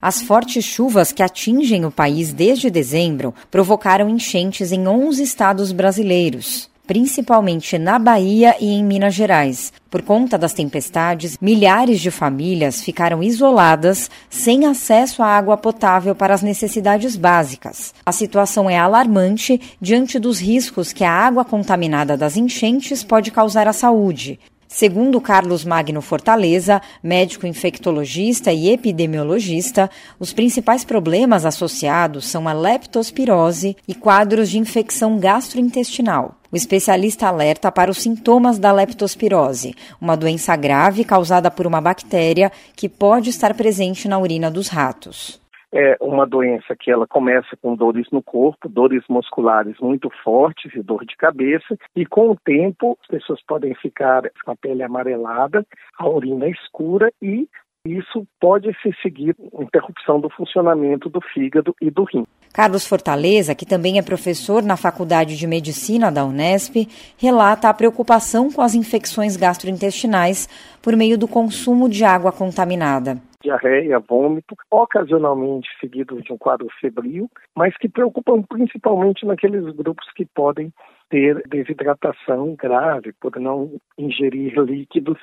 [0.00, 6.70] As fortes chuvas que atingem o país desde dezembro provocaram enchentes em 11 estados brasileiros
[6.86, 9.72] principalmente na Bahia e em Minas Gerais.
[9.90, 16.32] Por conta das tempestades, milhares de famílias ficaram isoladas, sem acesso à água potável para
[16.32, 17.92] as necessidades básicas.
[18.04, 23.66] A situação é alarmante diante dos riscos que a água contaminada das enchentes pode causar
[23.66, 24.38] à saúde.
[24.76, 29.88] Segundo Carlos Magno Fortaleza, médico infectologista e epidemiologista,
[30.20, 36.34] os principais problemas associados são a leptospirose e quadros de infecção gastrointestinal.
[36.52, 42.52] O especialista alerta para os sintomas da leptospirose, uma doença grave causada por uma bactéria
[42.76, 45.40] que pode estar presente na urina dos ratos
[45.76, 50.82] é uma doença que ela começa com dores no corpo, dores musculares muito fortes e
[50.82, 55.66] dor de cabeça, e com o tempo as pessoas podem ficar com a pele amarelada,
[55.98, 57.46] a urina escura e
[57.84, 62.26] isso pode se seguir interrupção do funcionamento do fígado e do rim.
[62.52, 68.50] Carlos Fortaleza, que também é professor na Faculdade de Medicina da Unesp, relata a preocupação
[68.50, 70.48] com as infecções gastrointestinais
[70.82, 77.30] por meio do consumo de água contaminada diarreia, vômito, ocasionalmente seguidos de um quadro febril,
[77.54, 80.72] mas que preocupam principalmente naqueles grupos que podem
[81.08, 85.18] ter desidratação grave por não ingerir líquidos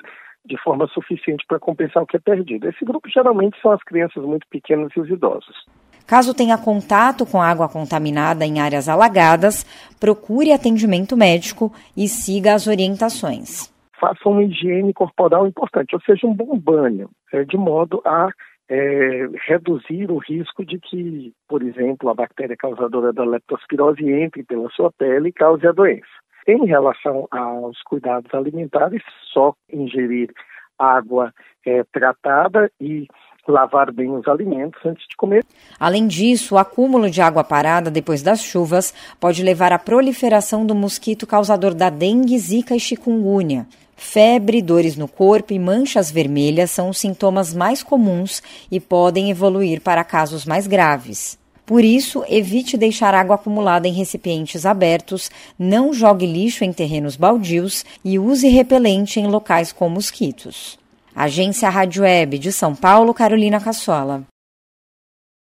[0.46, 2.68] de forma suficiente para compensar o que é perdido.
[2.68, 5.66] Esse grupo geralmente são as crianças muito pequenas e os idosos.
[6.06, 9.64] Caso tenha contato com água contaminada em áreas alagadas,
[9.98, 13.73] procure atendimento médico e siga as orientações
[14.04, 18.28] faça uma higiene corporal importante, ou seja, um bom banho, é, de modo a
[18.68, 24.68] é, reduzir o risco de que, por exemplo, a bactéria causadora da leptospirose entre pela
[24.70, 26.04] sua pele e cause a doença.
[26.46, 29.02] Em relação aos cuidados alimentares,
[29.32, 30.30] só ingerir
[30.78, 31.32] água
[31.64, 33.06] é, tratada e
[33.48, 35.44] lavar bem os alimentos antes de comer.
[35.78, 40.74] Além disso, o acúmulo de água parada depois das chuvas pode levar à proliferação do
[40.74, 43.66] mosquito causador da dengue, zika e chikungunya.
[43.96, 49.80] Febre, dores no corpo e manchas vermelhas são os sintomas mais comuns e podem evoluir
[49.80, 51.38] para casos mais graves.
[51.66, 57.84] Por isso, evite deixar água acumulada em recipientes abertos, não jogue lixo em terrenos baldios
[58.04, 60.78] e use repelente em locais com mosquitos.
[61.16, 64.24] Agência Rádio Web de São Paulo, Carolina Cassola.